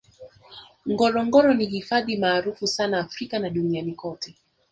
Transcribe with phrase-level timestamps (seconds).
[0.91, 4.35] ngorongoro ni hifadhi maarufu sana africa na duniani kote